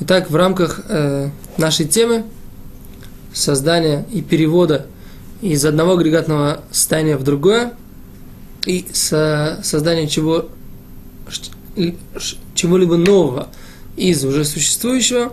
Итак, 0.00 0.28
в 0.28 0.34
рамках 0.34 0.80
э, 0.88 1.30
нашей 1.56 1.86
темы 1.86 2.24
создания 3.32 4.04
и 4.12 4.22
перевода 4.22 4.86
из 5.40 5.64
одного 5.64 5.92
агрегатного 5.92 6.64
состояния 6.72 7.16
в 7.16 7.22
другое 7.22 7.74
и 8.66 8.86
со, 8.92 9.60
создания 9.62 10.08
чего, 10.08 10.48
чего-либо 12.54 12.96
нового 12.96 13.50
из 13.96 14.24
уже 14.24 14.44
существующего, 14.44 15.32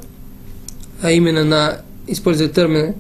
а 1.02 1.12
именно 1.12 1.44
на, 1.44 1.82
используя 2.06 2.48
термины 2.48 2.96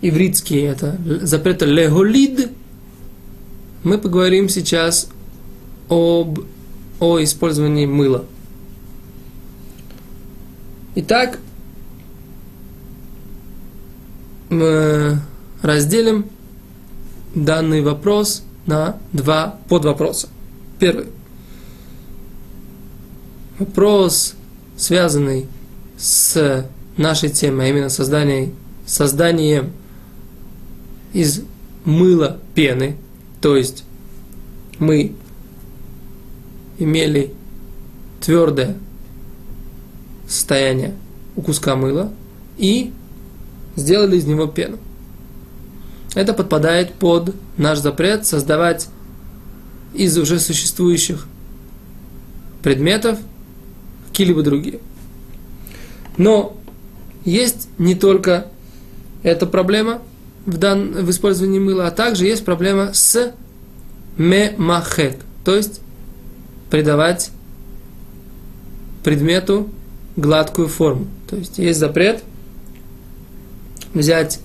ивритские, 0.00 0.64
это 0.64 0.96
запрета 1.20 1.66
леголид, 1.66 2.48
мы 3.82 3.98
поговорим 3.98 4.48
сейчас 4.48 5.08
об, 5.90 6.40
о 7.00 7.22
использовании 7.22 7.84
мыла. 7.84 8.24
Итак, 10.96 11.38
мы 14.48 15.20
разделим 15.62 16.26
данный 17.32 17.80
вопрос 17.80 18.42
на 18.66 18.98
два 19.12 19.60
подвопроса. 19.68 20.28
Первый. 20.80 21.06
Вопрос, 23.60 24.34
связанный 24.76 25.46
с 25.96 26.66
нашей 26.96 27.28
темой, 27.28 27.66
а 27.66 27.68
именно 27.68 27.88
созданием, 27.88 28.54
созданием 28.84 29.70
из 31.12 31.44
мыла 31.84 32.38
пены, 32.56 32.96
то 33.40 33.56
есть 33.56 33.84
мы 34.80 35.14
имели 36.78 37.32
твердое 38.20 38.76
состояние 40.30 40.94
у 41.34 41.42
куска 41.42 41.74
мыла 41.74 42.12
и 42.56 42.92
сделали 43.76 44.16
из 44.16 44.24
него 44.24 44.46
пену. 44.46 44.78
Это 46.14 46.32
подпадает 46.32 46.94
под 46.94 47.34
наш 47.56 47.78
запрет 47.78 48.26
создавать 48.26 48.88
из 49.92 50.16
уже 50.16 50.38
существующих 50.38 51.26
предметов 52.62 53.18
какие-либо 54.08 54.42
другие. 54.42 54.78
Но 56.16 56.56
есть 57.24 57.68
не 57.78 57.94
только 57.94 58.46
эта 59.22 59.46
проблема 59.46 60.00
в, 60.46 60.58
дан, 60.58 60.92
в 60.92 61.10
использовании 61.10 61.58
мыла, 61.58 61.88
а 61.88 61.90
также 61.90 62.26
есть 62.26 62.44
проблема 62.44 62.92
с 62.92 63.32
мемахек, 64.16 65.16
то 65.44 65.54
есть 65.56 65.80
придавать 66.70 67.30
предмету 69.02 69.68
гладкую 70.16 70.68
форму. 70.68 71.06
То 71.28 71.36
есть 71.36 71.58
есть 71.58 71.78
запрет 71.78 72.22
взять 73.94 74.40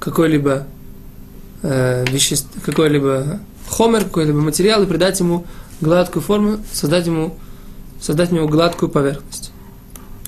какой-либо 0.00 0.66
э, 1.62 2.04
вещество, 2.10 2.60
какой-либо 2.64 3.40
хомер, 3.68 4.04
какой-либо 4.04 4.40
материал 4.40 4.82
и 4.82 4.86
придать 4.86 5.20
ему 5.20 5.46
гладкую 5.80 6.22
форму, 6.22 6.58
создать 6.72 7.06
ему, 7.06 7.36
создать 8.00 8.30
ему 8.30 8.48
гладкую 8.48 8.90
поверхность, 8.90 9.52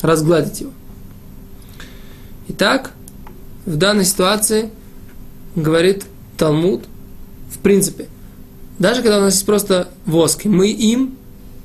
разгладить 0.02 0.60
его. 0.60 0.72
Итак, 2.48 2.92
в 3.64 3.76
данной 3.76 4.04
ситуации 4.04 4.70
говорит 5.54 6.04
Талмуд, 6.36 6.84
в 7.50 7.58
принципе, 7.58 8.08
даже 8.78 9.02
когда 9.02 9.18
у 9.18 9.22
нас 9.22 9.34
есть 9.34 9.46
просто 9.46 9.88
воск, 10.04 10.44
мы 10.44 10.70
им 10.70 11.16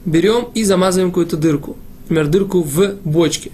берем 0.06 0.50
и 0.53 0.63
замазываем 0.63 1.11
какую-то 1.11 1.38
дырку– 1.38 1.78
например, 2.11 2.27
дырку 2.27 2.61
в 2.61 2.95
бочке. 3.05 3.51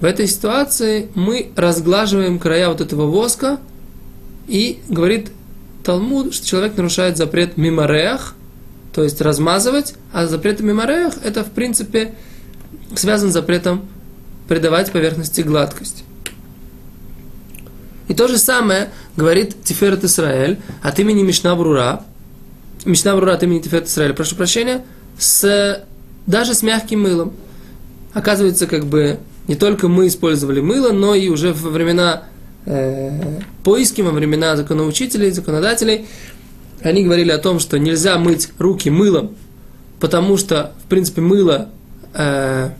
В 0.00 0.04
этой 0.04 0.26
ситуации 0.26 1.08
мы 1.14 1.52
разглаживаем 1.54 2.38
края 2.38 2.68
вот 2.68 2.80
этого 2.80 3.06
воска 3.06 3.60
и 4.48 4.80
говорит 4.88 5.30
Талмуд, 5.84 6.32
что 6.34 6.46
человек 6.46 6.76
нарушает 6.76 7.18
запрет 7.18 7.58
мимореях, 7.58 8.34
то 8.94 9.04
есть 9.04 9.20
размазывать, 9.20 9.94
а 10.12 10.26
запрет 10.26 10.60
мимореях 10.60 11.14
это 11.22 11.44
в 11.44 11.50
принципе 11.50 12.14
связан 12.96 13.30
с 13.30 13.34
запретом 13.34 13.86
придавать 14.48 14.90
поверхности 14.90 15.42
гладкость. 15.42 16.04
И 18.08 18.14
то 18.14 18.28
же 18.28 18.38
самое 18.38 18.88
говорит 19.14 19.62
Тиферет 19.62 20.04
Исраэль 20.04 20.58
от 20.82 20.98
имени 20.98 21.22
Мишна 21.22 21.54
Брура, 21.54 22.02
Мишна 22.86 23.14
Брура 23.14 23.34
от 23.34 23.42
имени 23.42 23.60
Тиферет 23.60 23.88
Исраэль, 23.88 24.14
прошу 24.14 24.36
прощения, 24.36 24.84
с 25.18 25.84
даже 26.26 26.54
с 26.54 26.62
мягким 26.62 27.02
мылом. 27.02 27.32
Оказывается, 28.12 28.66
как 28.66 28.86
бы 28.86 29.18
не 29.48 29.54
только 29.54 29.88
мы 29.88 30.06
использовали 30.06 30.60
мыло, 30.60 30.92
но 30.92 31.14
и 31.14 31.28
уже 31.28 31.52
во 31.52 31.70
времена 31.70 32.24
э, 32.66 33.40
поиски, 33.64 34.02
во 34.02 34.10
времена 34.10 34.56
законоучителей, 34.56 35.30
законодателей, 35.30 36.06
они 36.82 37.04
говорили 37.04 37.30
о 37.30 37.38
том, 37.38 37.58
что 37.58 37.78
нельзя 37.78 38.18
мыть 38.18 38.50
руки 38.58 38.90
мылом, 38.90 39.34
потому 40.00 40.36
что, 40.36 40.72
в 40.84 40.88
принципе, 40.88 41.20
мыло 41.20 41.70
э, 42.14 42.70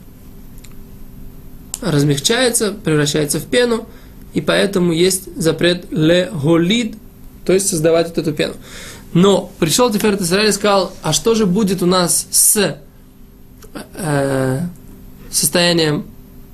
размягчается, 1.81 2.73
превращается 2.73 3.39
в 3.39 3.47
пену, 3.47 3.87
и 4.35 4.41
поэтому 4.41 4.93
есть 4.93 5.35
запрет 5.37 5.87
ле 5.91 6.31
голид, 6.33 6.97
то 7.45 7.53
есть 7.53 7.69
создавать 7.69 8.09
вот 8.09 8.19
эту 8.19 8.33
пену. 8.33 8.55
Но 9.13 9.53
пришел 9.59 9.91
Тиферет 9.91 10.21
Израиль 10.21 10.49
и 10.49 10.53
сказал, 10.53 10.93
а 11.03 11.13
что 11.13 11.35
же 11.35 11.45
будет 11.47 11.83
у 11.83 11.87
нас 11.87 12.27
с 12.31 12.79
э, 13.95 14.61
состоянием, 15.33 16.05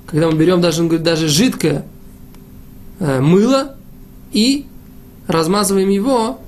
когда 0.07 0.27
мы 0.27 0.37
берем 0.37 0.61
даже, 0.61 0.81
он 0.81 0.87
говорит, 0.87 1.05
даже 1.05 1.27
жидкое 1.27 1.85
э, 2.99 3.19
мыло 3.19 3.75
и 4.31 4.65
размазываем 5.27 5.89
его, 5.89 6.39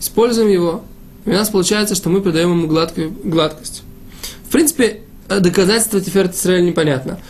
используем 0.00 0.48
его, 0.48 0.84
и 1.26 1.30
у 1.30 1.34
нас 1.34 1.50
получается, 1.50 1.94
что 1.94 2.08
мы 2.08 2.22
придаем 2.22 2.50
ему 2.50 2.66
гладкую, 2.66 3.12
гладкость. 3.24 3.82
В 4.48 4.52
принципе, 4.52 5.02
доказательство 5.28 6.00
Тиферет 6.00 6.34
Израиля 6.34 6.62
непонятно. 6.64 7.20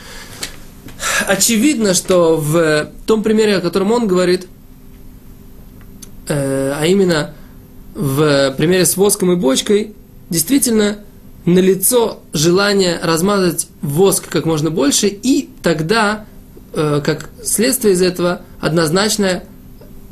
Очевидно, 1.26 1.94
что 1.94 2.36
в 2.36 2.90
том 3.06 3.22
примере, 3.22 3.56
о 3.56 3.60
котором 3.60 3.92
он 3.92 4.06
говорит, 4.06 4.46
э, 6.28 6.72
а 6.76 6.86
именно 6.86 7.34
в 7.94 8.54
примере 8.56 8.86
с 8.86 8.96
воском 8.96 9.32
и 9.32 9.36
бочкой, 9.36 9.94
действительно 10.30 10.98
налицо 11.44 12.20
желание 12.32 12.98
размазать 13.02 13.68
воск 13.82 14.28
как 14.28 14.44
можно 14.44 14.70
больше, 14.70 15.08
и 15.08 15.48
тогда, 15.62 16.26
э, 16.72 17.00
как 17.04 17.30
следствие 17.42 17.94
из 17.94 18.02
этого, 18.02 18.42
однозначное 18.60 19.44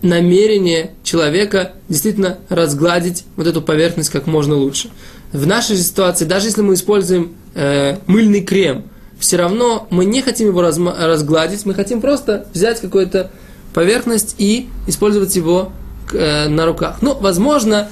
намерение 0.02 0.92
человека 1.02 1.72
действительно 1.88 2.38
разгладить 2.48 3.24
вот 3.36 3.46
эту 3.46 3.60
поверхность 3.60 4.10
как 4.10 4.26
можно 4.26 4.54
лучше. 4.54 4.90
В 5.32 5.46
нашей 5.46 5.76
ситуации, 5.76 6.24
даже 6.24 6.46
если 6.46 6.62
мы 6.62 6.74
используем 6.74 7.34
э, 7.54 7.98
мыльный 8.06 8.42
крем, 8.42 8.84
все 9.18 9.36
равно 9.36 9.86
мы 9.90 10.04
не 10.04 10.22
хотим 10.22 10.48
его 10.48 10.62
разгладить, 10.62 11.66
мы 11.66 11.74
хотим 11.74 12.00
просто 12.00 12.46
взять 12.54 12.80
какую-то 12.80 13.30
поверхность 13.74 14.36
и 14.38 14.68
использовать 14.86 15.34
его 15.34 15.72
э, 16.12 16.48
на 16.48 16.64
руках. 16.66 16.98
Ну, 17.02 17.14
возможно, 17.14 17.88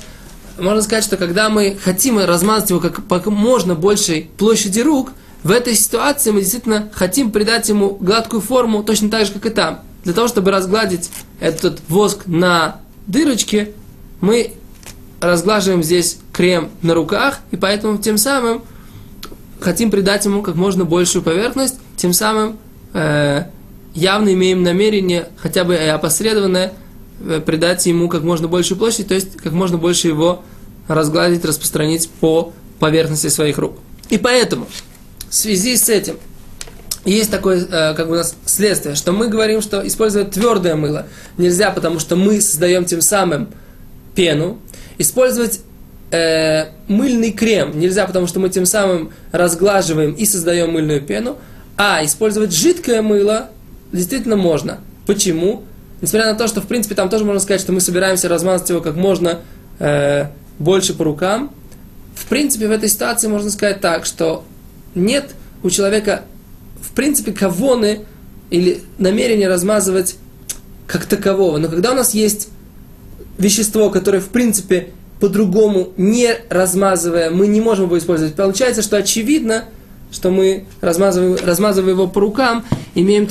можно 0.58 0.82
сказать, 0.82 1.04
что 1.04 1.16
когда 1.16 1.48
мы 1.48 1.76
хотим 1.82 2.18
размазать 2.18 2.70
его 2.70 2.80
как, 2.80 3.04
по 3.04 3.30
можно 3.30 3.74
большей 3.74 4.30
площади 4.36 4.80
рук, 4.80 5.12
в 5.42 5.50
этой 5.50 5.74
ситуации 5.74 6.30
мы 6.30 6.40
действительно 6.40 6.88
хотим 6.92 7.30
придать 7.30 7.68
ему 7.68 7.96
гладкую 8.00 8.40
форму, 8.40 8.82
точно 8.82 9.10
так 9.10 9.26
же, 9.26 9.32
как 9.32 9.46
и 9.46 9.50
там. 9.50 9.80
Для 10.04 10.12
того, 10.12 10.28
чтобы 10.28 10.50
разгладить 10.50 11.10
этот 11.40 11.80
воск 11.88 12.26
на 12.26 12.80
дырочке, 13.06 13.72
мы 14.20 14.54
разглаживаем 15.20 15.82
здесь 15.82 16.18
крем 16.32 16.70
на 16.82 16.94
руках, 16.94 17.40
и 17.50 17.56
поэтому 17.56 17.98
тем 17.98 18.18
самым 18.18 18.62
хотим 19.60 19.90
придать 19.90 20.24
ему 20.24 20.42
как 20.42 20.54
можно 20.54 20.84
большую 20.84 21.22
поверхность, 21.22 21.76
тем 21.96 22.12
самым 22.12 22.58
э, 22.92 23.44
явно 23.94 24.32
имеем 24.32 24.62
намерение, 24.62 25.28
хотя 25.38 25.64
бы 25.64 25.76
опосредованное, 25.76 26.72
придать 27.44 27.86
ему 27.86 28.08
как 28.08 28.22
можно 28.22 28.48
большую 28.48 28.78
площадь, 28.78 29.08
то 29.08 29.14
есть 29.14 29.36
как 29.36 29.52
можно 29.52 29.78
больше 29.78 30.08
его 30.08 30.42
разгладить, 30.88 31.44
распространить 31.44 32.08
по 32.20 32.52
поверхности 32.78 33.28
своих 33.28 33.58
рук. 33.58 33.78
И 34.10 34.18
поэтому, 34.18 34.66
в 35.28 35.34
связи 35.34 35.76
с 35.76 35.88
этим, 35.88 36.16
есть 37.04 37.30
такое, 37.30 37.64
э, 37.64 37.94
как 37.94 38.08
бы 38.08 38.14
у 38.14 38.16
нас 38.16 38.36
следствие, 38.44 38.96
что 38.96 39.12
мы 39.12 39.28
говорим, 39.28 39.62
что 39.62 39.86
использовать 39.86 40.32
твердое 40.32 40.74
мыло 40.74 41.06
нельзя, 41.38 41.70
потому 41.70 42.00
что 42.00 42.16
мы 42.16 42.40
создаем 42.40 42.84
тем 42.84 43.00
самым 43.00 43.48
пену. 44.14 44.58
Использовать 44.98 45.60
э, 46.10 46.66
мыльный 46.88 47.32
крем 47.32 47.78
нельзя, 47.78 48.06
потому 48.06 48.26
что 48.26 48.40
мы 48.40 48.48
тем 48.48 48.66
самым 48.66 49.12
разглаживаем 49.30 50.12
и 50.12 50.24
создаем 50.26 50.72
мыльную 50.72 51.00
пену. 51.00 51.36
А 51.76 52.04
использовать 52.04 52.52
жидкое 52.52 53.02
мыло 53.02 53.50
действительно 53.92 54.36
можно. 54.36 54.80
Почему? 55.06 55.62
Несмотря 56.00 56.32
на 56.32 56.38
то, 56.38 56.46
что, 56.46 56.60
в 56.60 56.66
принципе, 56.66 56.94
там 56.94 57.08
тоже 57.08 57.24
можно 57.24 57.40
сказать, 57.40 57.60
что 57.60 57.72
мы 57.72 57.80
собираемся 57.80 58.28
размазать 58.28 58.68
его 58.68 58.80
как 58.80 58.96
можно 58.96 59.40
э, 59.78 60.26
больше 60.58 60.94
по 60.94 61.04
рукам, 61.04 61.52
в 62.14 62.26
принципе, 62.26 62.68
в 62.68 62.70
этой 62.70 62.88
ситуации 62.88 63.28
можно 63.28 63.50
сказать 63.50 63.80
так, 63.80 64.06
что 64.06 64.44
нет 64.94 65.34
у 65.62 65.70
человека 65.70 66.22
в 66.86 66.92
принципе, 66.92 67.32
кавоны 67.32 68.04
или 68.50 68.82
намерение 68.98 69.48
размазывать 69.48 70.16
как 70.86 71.06
такового. 71.06 71.58
Но 71.58 71.68
когда 71.68 71.92
у 71.92 71.94
нас 71.94 72.14
есть 72.14 72.48
вещество, 73.38 73.90
которое, 73.90 74.20
в 74.20 74.28
принципе, 74.28 74.90
по-другому, 75.20 75.92
не 75.96 76.36
размазывая, 76.48 77.30
мы 77.30 77.46
не 77.46 77.60
можем 77.60 77.86
его 77.86 77.98
использовать. 77.98 78.34
Получается, 78.34 78.82
что 78.82 78.96
очевидно, 78.96 79.64
что 80.10 80.30
мы, 80.30 80.64
размазывая, 80.80 81.38
размазывая 81.38 81.92
его 81.92 82.06
по 82.06 82.20
рукам, 82.20 82.64
имеем 82.94 83.26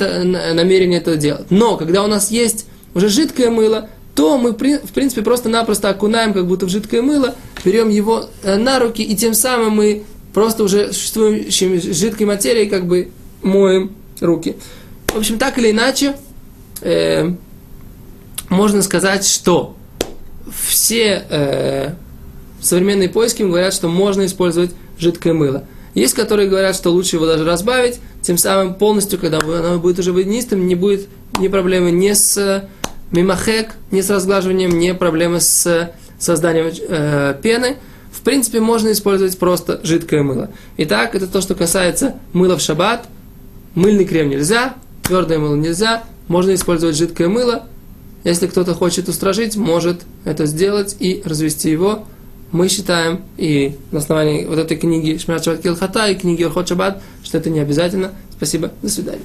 намерение 0.56 1.00
это 1.00 1.16
делать. 1.16 1.50
Но, 1.50 1.76
когда 1.76 2.02
у 2.02 2.06
нас 2.06 2.30
есть 2.30 2.66
уже 2.94 3.08
жидкое 3.08 3.50
мыло, 3.50 3.88
то 4.14 4.38
мы, 4.38 4.52
в 4.52 4.92
принципе, 4.92 5.22
просто-напросто 5.22 5.90
окунаем 5.90 6.32
как 6.32 6.46
будто 6.46 6.66
в 6.66 6.70
жидкое 6.70 7.02
мыло, 7.02 7.34
берем 7.64 7.90
его 7.90 8.24
э, 8.42 8.56
на 8.56 8.78
руки, 8.78 9.02
и 9.02 9.14
тем 9.14 9.34
самым 9.34 9.76
мы 9.76 10.04
просто 10.32 10.64
уже 10.64 10.92
существующей 10.92 11.92
жидкой 11.92 12.26
материей 12.26 12.68
как 12.68 12.86
бы 12.86 13.10
моем 13.42 13.92
руки. 14.20 14.56
В 15.08 15.18
общем, 15.18 15.38
так 15.38 15.58
или 15.58 15.70
иначе, 15.70 16.16
э, 16.80 17.30
можно 18.48 18.82
сказать, 18.82 19.26
что 19.26 19.76
все 20.66 21.26
э, 21.28 21.94
современные 22.60 23.10
поиски 23.10 23.42
говорят, 23.42 23.74
что 23.74 23.88
можно 23.88 24.24
использовать 24.24 24.70
жидкое 24.98 25.34
мыло. 25.34 25.64
Есть, 25.96 26.12
которые 26.12 26.46
говорят, 26.46 26.76
что 26.76 26.90
лучше 26.90 27.16
его 27.16 27.24
даже 27.24 27.46
разбавить, 27.46 28.00
тем 28.20 28.36
самым 28.36 28.74
полностью, 28.74 29.18
когда 29.18 29.38
оно 29.38 29.78
будет 29.78 29.98
уже 29.98 30.12
водянистым, 30.12 30.66
не 30.66 30.74
будет 30.74 31.08
ни 31.38 31.48
проблемы 31.48 31.90
ни 31.90 32.12
с 32.12 32.68
мимахек, 33.12 33.70
ни 33.90 34.02
с 34.02 34.10
разглаживанием, 34.10 34.78
ни 34.78 34.92
проблемы 34.92 35.40
с 35.40 35.90
созданием 36.18 36.70
э, 36.86 37.34
пены. 37.42 37.76
В 38.12 38.20
принципе, 38.20 38.60
можно 38.60 38.92
использовать 38.92 39.38
просто 39.38 39.80
жидкое 39.84 40.22
мыло. 40.22 40.50
Итак, 40.76 41.14
это 41.14 41.26
то, 41.26 41.40
что 41.40 41.54
касается 41.54 42.16
мыла 42.34 42.58
в 42.58 42.60
шаббат. 42.60 43.08
Мыльный 43.74 44.04
крем 44.04 44.28
нельзя, 44.28 44.74
твердое 45.02 45.38
мыло 45.38 45.54
нельзя, 45.54 46.04
можно 46.28 46.52
использовать 46.54 46.96
жидкое 46.96 47.28
мыло. 47.28 47.64
Если 48.22 48.48
кто-то 48.48 48.74
хочет 48.74 49.08
устражить, 49.08 49.56
может 49.56 50.02
это 50.26 50.44
сделать 50.44 50.94
и 51.00 51.22
развести 51.24 51.70
его. 51.70 52.04
Мы 52.52 52.68
считаем, 52.68 53.22
и 53.36 53.76
на 53.90 53.98
основании 53.98 54.44
вот 54.44 54.58
этой 54.58 54.76
книги 54.76 55.18
Шмират 55.18 55.62
Килхата 55.62 56.08
и 56.08 56.14
книги 56.14 56.44
Орхот 56.44 56.68
Шаббат, 56.68 57.02
что 57.22 57.38
это 57.38 57.50
не 57.50 57.60
обязательно. 57.60 58.12
Спасибо, 58.30 58.70
до 58.82 58.88
свидания. 58.88 59.24